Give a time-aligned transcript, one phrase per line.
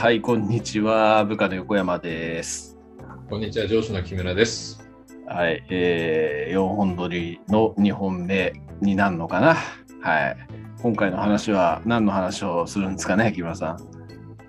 [0.00, 1.26] はい、こんにちは。
[1.26, 2.78] 部下の横山です。
[3.28, 4.82] こんにちは、上司の木村です。
[5.26, 9.56] はい、えー、4本撮りの2本目になるのかな。
[10.00, 10.36] はい。
[10.82, 13.78] 今回の話は何の話をするんですかね、木村さん。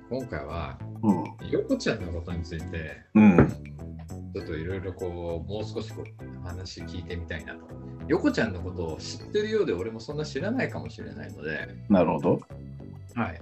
[0.09, 1.23] 今回は、うん。
[1.49, 3.37] 横ちゃんのことについて、うん。
[4.33, 7.67] ちょっといろいろこう、もう少しこう話聞いてみたいなと。
[8.07, 12.39] 横ちゃんのことを知ってるようで、俺もそんな知らないかもしれないので、なるほど。
[13.15, 13.41] はい。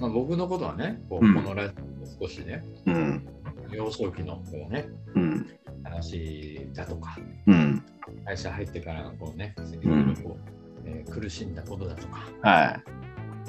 [0.00, 3.28] まあ、僕のことはね、こううんこのラジオで少しね、うん。
[3.70, 5.46] 幼少期のこうね、うん。
[5.82, 7.16] 話だとか、
[7.46, 7.84] うん。
[8.24, 12.80] 会社入ってからのこうね、いろいろこう、えー苦しんだことだとか、は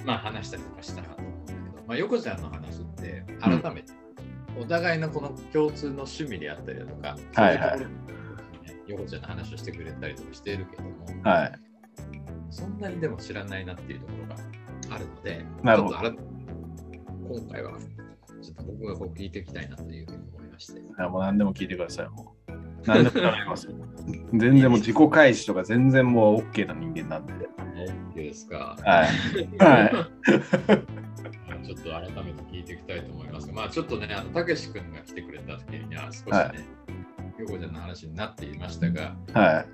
[0.05, 3.93] まあ話したりとかしたらと思うんだけど、まあ、横ちゃんの話って改めて、
[4.59, 7.87] お互いのこの共通の趣味であったりだとか、はい
[8.87, 11.21] 横ちゃんの話をしてくれたりとかしているけども、い。
[11.21, 11.51] はい。
[12.49, 16.38] そんなにでも知らないなっていうところがあるので、なるほどちょっと改めて
[17.29, 17.77] 今回は
[18.41, 20.79] ちょっと僕がこう聞いていきたいなというふうに思いまして。
[20.79, 22.09] いやもう何でも聞いてください。
[22.09, 22.51] もう
[22.87, 23.73] 何でも頼みますよ。
[24.33, 27.33] 全然もう自己開示とか全然もう OK な人間なんで。
[28.13, 28.75] OK ですか。
[28.83, 29.63] はい。
[29.63, 29.91] はい。
[31.69, 33.51] ちょっと改めて聞いていきたいと思います。
[33.51, 36.51] まあちょっとね、あの、たけし君が来てくれた時には少しね、は
[37.37, 39.65] 横ちゃんの話になっていましたが、は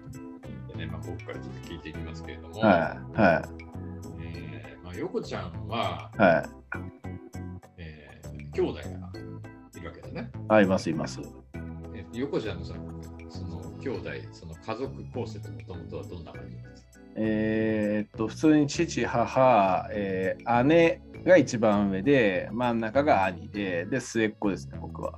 [0.74, 0.78] い。
[0.78, 2.72] でねまあ、僕からちょっと聞いていきますけれども、はい。
[3.18, 3.50] は
[4.20, 6.18] えーまあ、横ちゃんは、い。
[6.18, 6.66] はい。
[8.56, 8.84] えー兄弟が
[9.78, 10.32] いるわけだね。
[10.48, 11.20] あ、います、います。
[11.94, 12.80] えー横ちゃんのその
[13.30, 17.02] その兄弟、その家族構成ってもともとはどんな感じですか？
[17.18, 25.14] えーっと、普通に父、母、えー姉が一番上で、真ん中が兄で、で、末っ子ですね、僕は。
[25.14, 25.18] あ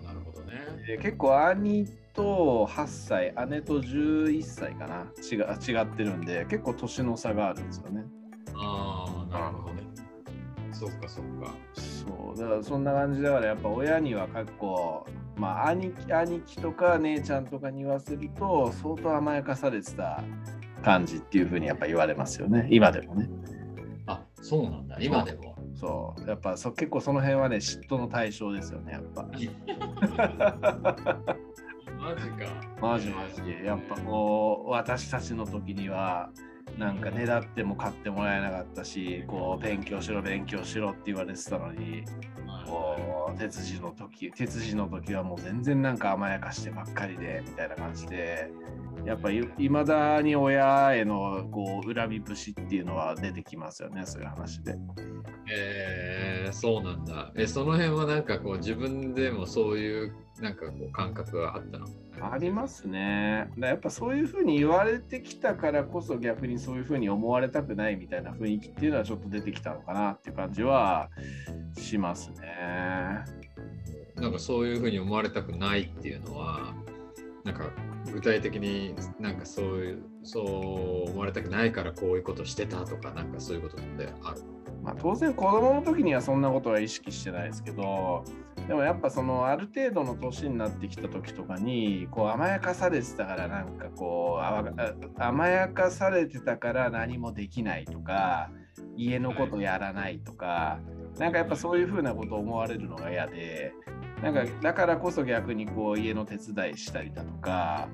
[0.00, 0.52] あ、なるほどね。
[0.86, 8.04] で結構兄と8歳、姉と11歳かな違違ってるんで、結構年の差があるんですよね。
[8.54, 9.77] ああ、なるほどね。
[10.78, 11.52] そっかそっか。
[11.74, 15.04] そう、だからそんな感じだから、やっぱ親には結構、
[15.36, 20.22] まあ兄貴、兄貴とか姉ちゃんとかに言わせると、相当甘やかされてた
[20.84, 23.28] 感じっていうふうにやっぱ言われますよね、今でもね。
[24.06, 25.56] あ、そうなんだ、今でも。
[25.74, 29.22] そう、やっぱそ結構その辺はね、嫉妬の対象ですよね、やっぱ。
[31.98, 32.46] マジか。
[32.80, 33.64] マジマジ。
[33.64, 36.30] やっぱこう、私たちの時には、
[36.78, 42.04] なんかねだっても買ってもらえなかったし、こう、勉強しろ、勉強しろって言われてたのに、
[42.68, 48.50] こう、鉄次の時、鉄次の時はもう全然なんか甘やかしてばっかりで、みたいな感じで、
[49.04, 54.76] やっぱいいまだに親へのこう恨み節っていうのは出てきますよね、そういう話で。
[55.50, 57.32] えー、そうなんだ。
[57.36, 61.86] え、その辺はなんかこう自分でもそういうなんかこう感覚があったの？
[62.20, 63.48] ありますね。
[63.56, 71.08] やっぱそういうふうに言われてきたからこそ逆にそういうふうに思われたくないみたいな雰囲気っていうのはちょっと出てきたのかなっていう感じは
[71.78, 73.24] しますね。
[74.16, 76.74] なんかそういうふうに思われたくないっていうのは、
[77.44, 77.70] なんか
[78.12, 80.42] 具体的になんかそういう、そ
[81.06, 84.42] う思われたくないからこういうことしてたとか、なんかそういうことってある？
[84.82, 88.24] まあ、当然子供の時にはそんなことは意識してないですけど
[88.68, 98.50] でもやっぱそのある程度の年になってきた時とかにこう甘やかされてたからなんかこう甘やかされてたから何もできないとか
[98.96, 100.78] 家のことやらないとか
[101.18, 103.72] なんかやっぱそういうふうなことを思われるのが嫌で
[104.22, 107.88] なんかだからこそ逆にこう家の手伝いしたりだとか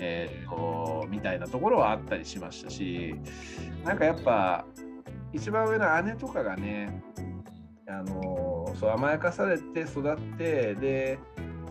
[0.00, 3.16] えー、とみたいなところはあったりしましたし
[3.84, 4.64] なんかやっぱ
[5.32, 7.02] 一番上の姉とかがね、
[7.86, 11.18] あのそう甘やかされて育って、で、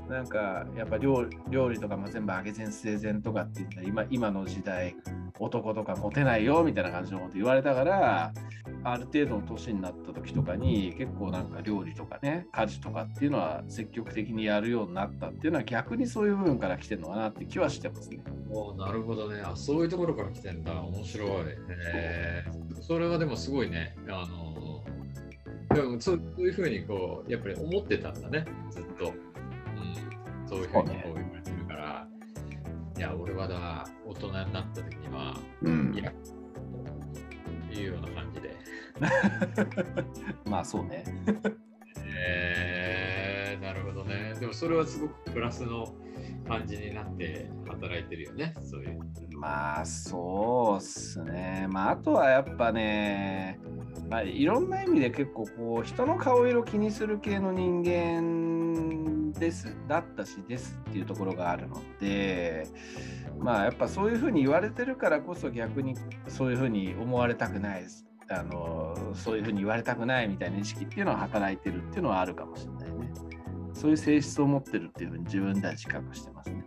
[0.10, 4.96] なんかやっぱ料料理とかも全部揚げ膳生前とかって言ったら今今の時代
[5.40, 8.34] 男とかモテないよみたいな感じのこと言われたから
[8.84, 18.20] ある程度の年になった時とかに結構なんか料理とかね家事とかっていうのは積極的にやるようになったっていうのは逆にそういう部分から来てるのかなって気はしてますね。
[18.50, 19.56] おなるほどねあ。
[19.56, 20.82] そういうところから来てんだ。
[20.82, 21.30] 面白い。
[21.94, 23.96] えー、それはでもすごいね。
[24.08, 24.84] あの
[25.76, 29.14] でもそういうふうにこう、やっぱり思ってたんだね、ずっと。
[30.56, 32.08] うん、そういうふうにこう言われてるから、
[32.98, 36.12] いや、俺はだ、大人になった時には、うんいや、
[37.72, 38.56] というような感じで。
[40.50, 41.04] まあそうね。
[42.30, 44.34] えー、なるほどね。
[44.40, 45.94] でもそれはすごくプラスの
[46.48, 48.56] 感じになって働いてるよね。
[48.64, 49.00] そういう。
[49.38, 51.68] まあそうっすね。
[51.70, 53.60] まああとはやっぱね、
[54.10, 58.47] まあ、いろんな意味で結構こう人の顔色気にする系の人間
[59.40, 62.68] ですだったしですっていうところがあるので
[63.40, 65.96] まあやっぱそういうふうに言われてるからこそ逆に
[66.28, 73.12] そういうふうに思われたくないですあのそういうふうに言われたくないみたいな意識っていうのは働いてるっていうのはあるかもしれないね。
[73.74, 76.66] そういう性質を持ってるっていうふうに自分では自覚してますね。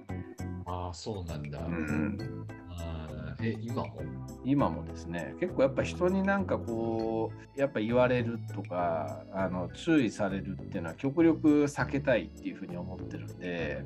[0.65, 1.59] ああ、そうなんだ。
[1.59, 3.10] うん、あー
[3.43, 4.03] え、今も？
[4.43, 13.85] 今もですね結構やっぱ人になんかこうやっぱ言われるとかあの注意されるっていうのは極力避けたいっていうふうに思ってるんで、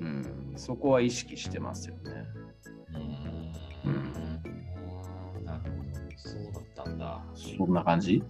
[0.00, 2.26] うん、そこは意識してますよね。
[3.84, 5.44] うーん。
[5.44, 6.16] なるほど。
[6.16, 7.24] そうだったんだ。
[7.34, 8.24] そんな感じ？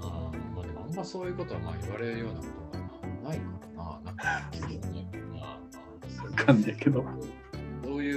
[0.00, 2.78] あーまあ、でもあんまそういうことはまあ言われるようなこと
[3.24, 3.44] がないか
[3.76, 4.00] らな。
[4.04, 4.24] なんか
[6.24, 7.04] わかんないけど。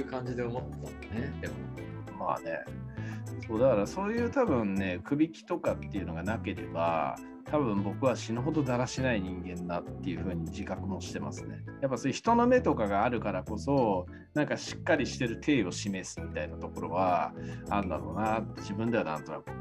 [0.08, 0.90] 感じで思ってたんだ
[1.20, 1.32] ね。
[1.40, 1.54] でも。
[2.18, 2.64] まあね。
[3.46, 7.16] そうだからそういう多分ね、首引きとかっていうのがなければ、
[7.50, 11.64] 多分僕は死ぬほどだらしない人間だっていうふうに自覚もしてますね。
[11.80, 17.32] やっぱそういう人の目とかがあるからこそ、なんかしっかりしてる体を示すみたいなところは
[17.70, 19.50] あるんだろうなって自分ではなんとなく。
[19.50, 19.52] う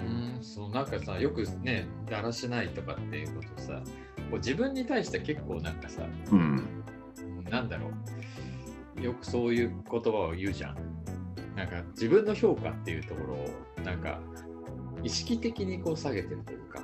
[0.00, 3.80] ーんそうなんかさよくねだらしないとかっていうことさ
[4.30, 6.84] こう自分に対して結構なんかさうん。
[7.50, 7.90] なんだろ
[8.96, 9.02] う。
[9.02, 10.76] よくそういう言葉を言うじゃん。
[11.54, 14.20] なんか自分の評価っていうところをなんか
[15.02, 16.82] 意識的にこう下げてるというか。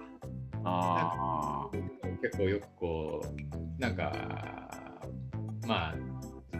[0.65, 1.77] ああ。
[2.23, 4.71] 結構よくこうなんか
[5.67, 5.95] まあ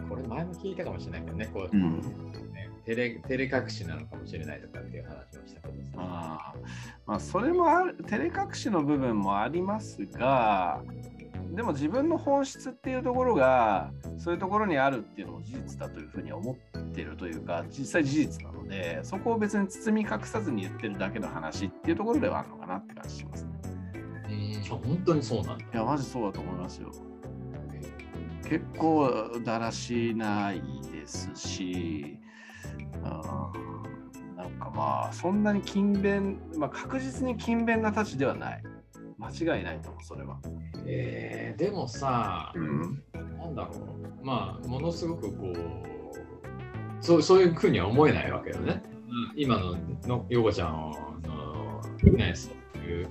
[0.07, 1.49] これ前も聞いたかもしれないけどね。
[1.53, 1.99] こう、うん。
[2.53, 6.53] ね照れ照れ隠しなのかもしれないとかっていう話をしたけどさ。
[7.05, 10.81] まあそれもある照れ隠しの部分もありますが
[11.55, 23.51] でも自分の本質っていうところがそういうところにあるっていうのも事実だというふうに思ってるというか実際事実なのでそこを別に包み隠さずに言ってるだけの話っていうところではあるのかなって感じしますね。
[24.25, 26.91] うー本当にそうなんだいやマジそうだと思いますよ。
[28.43, 30.61] 結構だらしない
[30.91, 32.19] ですし、
[32.95, 33.75] うん
[34.35, 38.63] なんかまあそんなに勤勉、まあ、確実に勤勉なたちではない。
[39.17, 40.37] 間違いないと思う、それは。
[40.85, 43.01] えー、でもさ、ん、
[43.37, 43.73] なんだろ
[44.21, 45.95] う、まあ、ものすごくこう、
[47.01, 48.81] そうそういうふうには思えないわけよね。
[49.07, 49.33] うん。
[49.35, 50.91] 今ののヨコちゃん
[51.23, 51.81] の、
[52.11, 53.09] ね、そういう、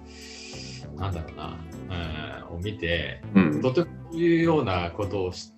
[0.97, 1.59] なんだろうな、
[2.51, 3.62] うんを見て、うん。
[3.62, 5.53] とてもそういうようなことをし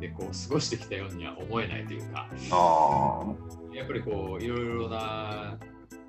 [0.00, 3.22] てこう過ごしてきたようには思えないというか、あ
[3.72, 5.58] あ、やっぱりこう、いろいろな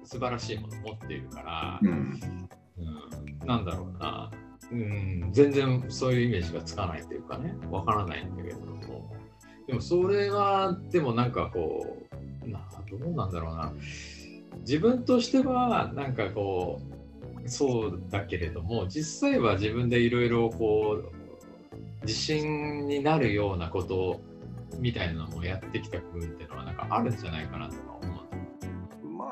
[0.04, 3.13] 素晴らしいものを持っているから、うん、うん
[3.46, 4.32] なんだろうな、
[4.72, 9.16] うん、全然そういうイメージがつかないというかね、わからないんだけれども、
[9.68, 11.98] でもそれは、でもなんかこ
[12.46, 12.60] う、な
[12.90, 13.74] どうなんだろうな、
[14.60, 16.82] 自分としては、なんかこ
[17.46, 24.22] う、そうだけれども、実際は自分でいろいろこう、自信になるようなこと
[24.80, 27.93] みたいなのもやってきた部分っていうのは、なんかあるんじゃないかなとか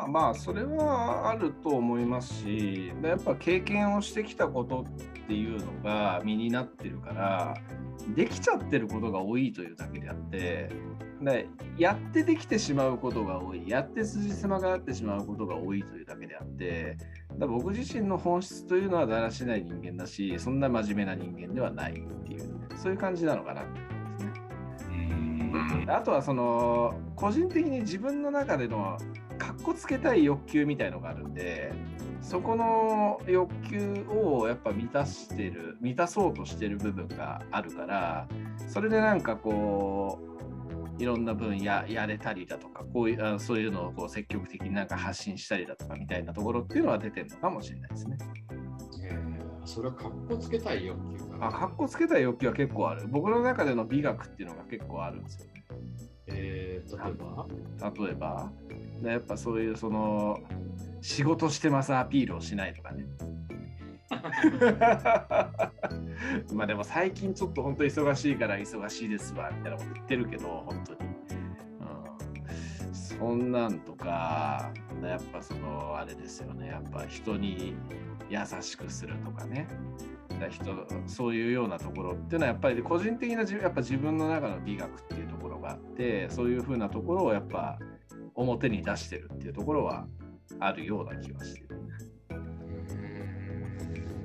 [0.01, 7.56] まあまあ、それはあると思いますし、やっぱ経験をしてきたことっていうのが身になってるから、
[8.15, 10.71] できちゃってることが多いというだけであって、
[11.21, 16.97] でやってできてしまうことが多い、やって筋狭があってしまうことが多いというだけであって、
[17.38, 23.69] だ僕自身の本質というのはだらしない人間だし、そんな真面目な人間ではないっていう、そういう感じなのかなって
[25.51, 25.86] 思いますね。
[25.89, 28.97] あとはその個人的に自分の中での
[29.41, 31.71] かっこつけたい欲求みたいのがあるんで
[32.21, 38.27] そこの欲求をやっぱ満たしてる満たそうとしてる部分があるから
[38.68, 40.19] それでなんかこ
[40.99, 48.18] ういろんな分野やれたりだとかこういうあそういうのをこう積極的になんか発信したりだとかみたいなところっていうのは出てるのかもしれないですね。
[49.04, 49.31] えー
[49.63, 53.07] それはかっこつけたい欲求かなあかっこつけたい欲求は結構ある。
[53.07, 55.63] 僕の中での美学っていうのが結構あるんですよね。
[56.27, 57.47] えー、例えば？
[58.06, 58.51] 例えば？
[58.68, 58.70] で
[59.09, 60.39] やっぱそういうその
[61.01, 63.05] 仕事してますアピールをしないとかね。
[66.53, 70.99] まあでも最近ちょっと本当忙しいから忙しいですわみたいなこと言ってるけど本当に、
[72.87, 76.67] うん、そんなんとかやっぱそのあれですよね。
[76.67, 77.73] やっぱ人に
[78.29, 79.67] 優しくするとかね。
[80.39, 87.77] だ人そういうようなところっていうのはやっぱり個人的な自やっぱ自分の中の美学っていうところがあってそういうふうなところをやっぱ
[88.35, 90.07] 表に出してるっていうところは
[90.59, 91.68] あるような気はしてる。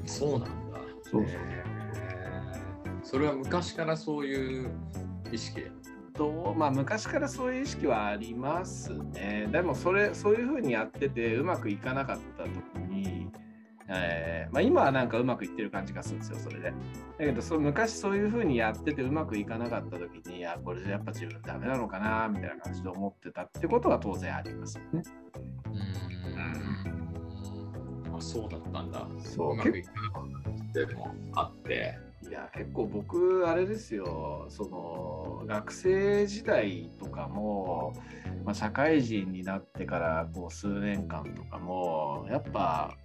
[0.04, 0.48] そうなんだ。
[1.02, 4.70] そうそうへーそれは昔からそういう
[5.32, 5.62] 意識？
[6.14, 9.48] とまあ昔からそういう意識はありますね。
[9.52, 12.60] でもそれそういうふうにやっててうまくいかなかった時に、
[13.88, 16.70] えーまあ、今はなんかうまくいってる感じがするんですよそれで。
[16.70, 25.02] だけどそ昔そういうふうにやっててうまくいかなかった時にいやこれでやっぱ自分ダメなのかなみたいな感じで思ってたってことは当然ありますよね。
[25.66, 29.06] うーあそうだったんだ。
[29.18, 30.22] そううまくいかなかっ
[30.74, 32.06] たってもあって。
[32.28, 37.92] いや結構僕あれですよその学生時代とかも、
[38.44, 42.96] まあ、社会人になってからこう数年間とかもやっぱ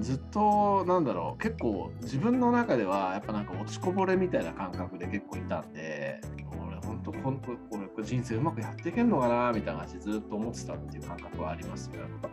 [0.00, 6.20] ずっとなんだろう結構自分の中ではやっぱなんか落ちこぼれみたいな感覚で結構いたんで
[6.50, 12.28] 俺本当本当これ人生うまくやっていけんのかなみたいな感じでずっと思ってたっていう感覚はありますよやっぱ。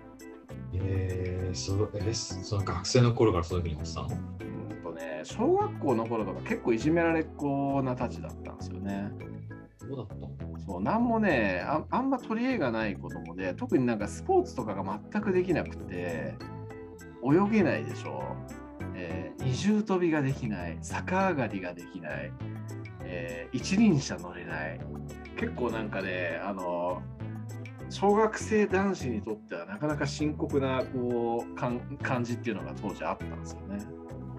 [0.73, 4.07] えー、そえその学生の頃からそういうふうに思ってたの？
[4.07, 9.11] うんとね小学校の頃とか結構いじめられっ子なたちだったんですよね。
[9.77, 10.31] そうだったの？
[10.65, 16.35] そう、なんもねあ、あんま取り柄がない子供で、特になんかスポーツとかが全くできなくて、
[17.23, 18.35] 泳げないでしょ。
[18.95, 22.31] えー二重跳びができない、逆上がりができない、
[23.03, 24.79] えー一輪車乗れない。
[25.37, 27.01] 結構なんかね、あの、
[27.89, 33.79] 小学生男子にとってはなかなか深刻なこうかん感じっていうのが当時あったんですよね。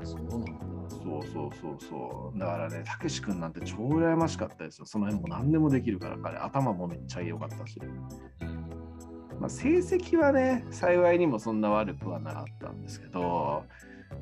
[0.04, 0.52] そうなんだ。
[0.88, 2.38] そうそうそうそう。
[2.38, 4.86] だからね、たけし君なんて超羨ましかったですよ。
[4.86, 7.80] その辺も何でもできるから、彼、頭もめっちゃ良かったし。
[9.42, 13.64] まあ、成績はね、幸いにもそんな悪くはなかったんですけど、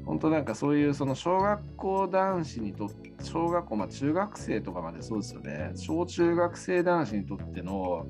[0.06, 8.06] 本当なんかそういうその小学校男子にとって、小学校、まあ中学生とかまでそうですよね、小中学生男子にとっての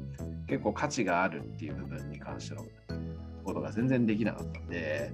[0.46, 2.64] 結構価値があるっていう部分に関しての
[3.42, 5.12] ことが全然できなかったんで、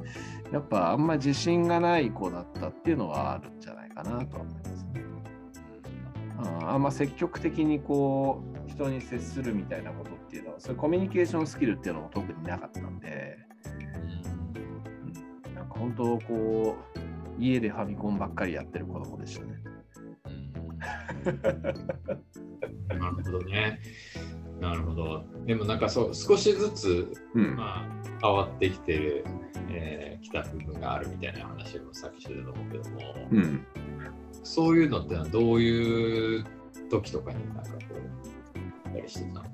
[0.53, 5.03] やっぱあんまり自信がない子だったっていうのはあるんじゃないかなとは思いますね。
[6.67, 13.39] あんま積極的にこう人に接するみたいなことっていうのは、そういうコミュニケーションスキルっていうのも特になかったんで、
[15.47, 19.53] うん、なんか本当こう、家でファミコンばっかりやってる子供でしたね。
[20.27, 21.37] うん
[22.89, 23.81] なるほどね。
[24.61, 25.25] なるほど。
[25.45, 27.87] でもなんかそう少しずつ、うんまあ、
[28.23, 29.25] 変わってきてる、
[29.71, 33.67] えー、きた部分があるみたいな話もさっきしてたと思うけども、うん
[34.43, 36.45] そういうのってのはどういう
[36.89, 37.79] 時とかになんかこ
[38.93, 39.45] う、やりしてたの？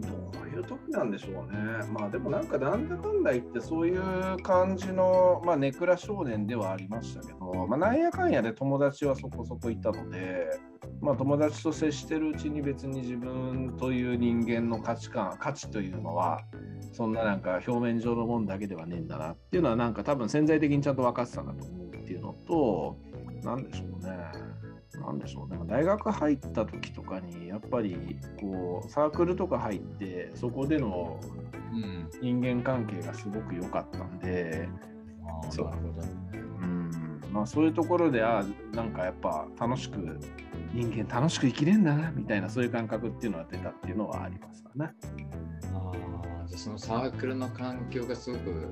[0.00, 1.58] どういう時なんでしょうね。
[1.92, 10.46] まあでもなんかなんだかんだ言ってそういう感じの、まあ、ネクラ少年ではありましたけど、まあ、なんやかんやで友達はそこそこいたので、
[11.00, 16.42] まあ、友達と接してるうちに別に自分という人間の価値観価値というのは
[16.92, 22.96] そんななんか表面上のもんだけではねえんだなっていうのはなんか多分潜在的にちゃんと分かってたんだと思うっていうのと
[23.42, 24.53] なんでしょうね。
[25.00, 25.58] なんでしょうね。
[25.66, 31.18] 大学入った時とかに、やっぱりこうサークルとか入って、そこでの
[31.72, 32.08] うん。
[32.22, 34.68] 人間関係がすごく良かったんで、
[35.50, 36.08] そうなるほど。
[36.32, 40.18] うんまあ、そういうところで、あなんかやっぱ楽しく、
[40.72, 44.92] 人間楽しく生きれんだなみたいな、そういう感覚っていうのは出たっていうのはありますかね。
[45.74, 45.92] あ
[46.44, 48.68] あ、じゃあそのサークルの環境がすごく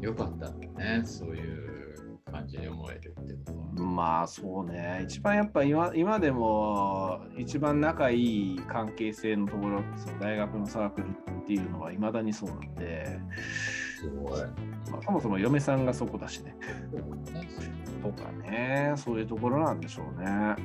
[0.00, 1.02] 良かったんだね。
[1.04, 1.87] そういう
[2.28, 3.84] 感じに思えるってことは。
[3.84, 11.10] まあそうね、一番やっぱ今今でも一番仲いい関係性のところ、その大学のサークルっ
[11.46, 13.18] ていうのはいまだにそうなんで、
[14.00, 14.40] すごい。
[14.90, 16.56] まあ、そもそも嫁さんがそこだしね。
[18.02, 20.56] とかね、そういうところなんでしょうね。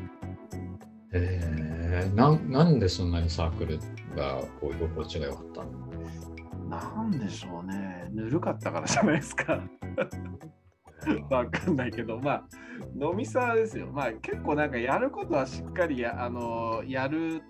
[1.12, 3.80] えー、なんなんでそんなにサークル
[4.16, 5.70] がこう居心地が良かったの？
[6.70, 8.10] なんでしょうね。
[8.12, 9.62] ぬるかったからじゃないですか。
[11.30, 12.44] わかんないけど、まあ、
[13.00, 13.88] 飲みサーですよ。
[13.88, 17.42] まあ、結構なんかやることはしっかりやあのやる、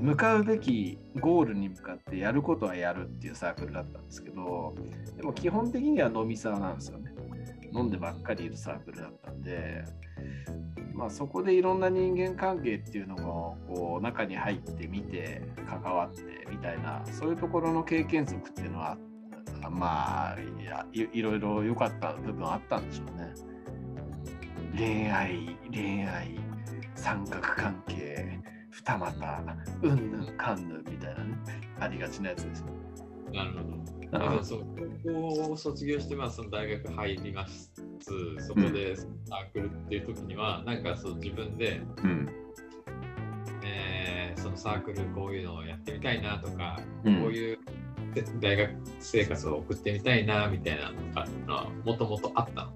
[0.00, 4.74] 向かうべきゴールに向かってやることはやるっていうサークルだったんですけど、
[5.16, 7.12] でも基本的には飲みサーなんですよね。
[7.72, 9.84] 飲んでばっかりいるサークルだったんで、
[10.94, 19.07] まあ、そこでいろんな人間関係っていうのもこう中に入ってみて関わってみたいなそういうところの経験則っていうのはまあ
[20.60, 23.34] いやいいろいろ良かった部分あったんでしょうね。
[24.76, 26.38] 恋愛恋愛
[26.94, 28.38] 三角関係
[28.70, 29.42] 二股
[29.82, 31.36] うんぬんかんぬんみたいなね
[31.80, 32.72] ありがちなやつですね。
[33.32, 33.78] なるほど。
[35.04, 37.70] 高校を卒業して、まあ、その大学入ります。
[38.40, 42.28] そこでサークルっていう時には、なんかそう自分で、うん
[43.64, 47.58] えーそのサークルこういうのをやってみたいなとか、うんこういう
[48.40, 52.72] 大学生活を送ってみたいなみたいなのがもともとあったの。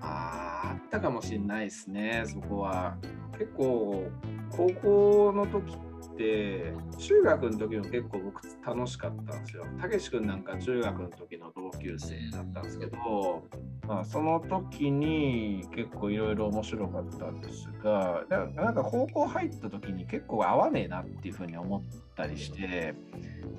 [0.00, 2.96] ああったかもしれないですね、そこは。
[3.38, 4.10] 結構、
[4.50, 5.78] 高校の時っ
[6.16, 9.64] て、中学の時も結構僕楽しかったんですよ。
[9.80, 13.42] たけし君なんか中学の時の同級生だったんですけど、
[13.86, 21.82] まあ、その時に結構いろいろ面白かったんですが、ななんか高校入った時に結構合わねえなっていうふうに思っ
[22.16, 22.94] たりして、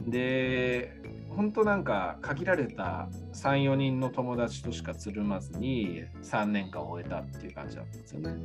[0.08, 1.02] で、
[1.36, 8.36] 本当なんか限られた34人の友達としかつるまずに3年間終えたっていう感じだったんですよね。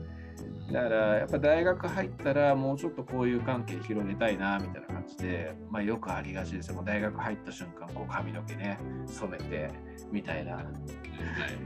[0.72, 6.80] だからやっぱ大学入ったらもうちょっとこういう関係広げたいなみたいな感じで、まあ、よくありがちですよ。
[6.86, 9.70] 大学入った瞬間こう髪の毛ね染めて
[10.12, 10.64] みたいな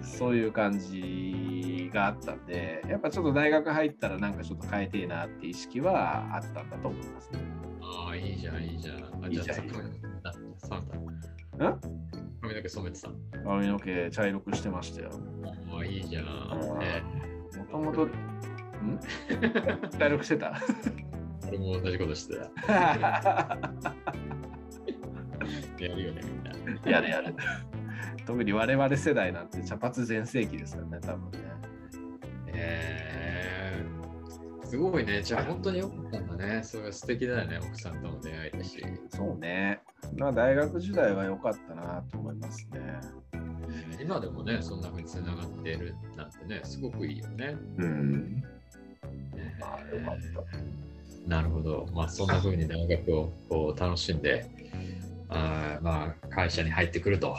[0.00, 7.40] そういう感じがあったんでやっぱちょっと大学入ったらなんかちょっと変えてえなって意識はあったんだと思いますね。
[7.82, 8.96] ああ、いいじゃん、いいじゃん。
[9.22, 9.90] あいいじゃんあ髪の毛
[10.24, 10.80] あ染め
[11.58, 11.68] た？
[11.68, 11.80] ん？
[12.40, 13.10] 髪の毛染めてた？
[13.44, 15.10] 髪の毛茶色くしてましたよ。
[15.70, 16.24] ああ、いいじゃん。
[16.82, 17.02] え
[17.58, 18.08] もともと、
[18.84, 19.00] ん
[19.98, 20.46] 茶色くしてた？
[20.46, 22.50] ー俺も同じことしてた。
[25.78, 26.42] やるよね、みん
[26.84, 26.90] な。
[26.90, 27.34] やるやる。
[28.26, 31.38] 特に我々世代なんて茶髪全盛期ですよね、多分ね。
[32.46, 35.22] えー、すごいね。
[35.22, 36.62] じゃあ本当によかったんだね。
[36.62, 37.58] それは素敵だよね。
[37.58, 38.82] 奥さんとの出会いだし。
[39.10, 39.80] そうね。
[40.16, 43.00] まあ大学時代は良かったなと思いますね。
[44.00, 47.56] 今でもね、そんな風につながっているなんてね、すごくいいよね。
[47.78, 48.42] うん。
[51.26, 51.88] なるほど。
[51.94, 54.46] まあそんな風に大学をこう楽しんで、
[55.28, 57.36] あまあ会社に入ってくると。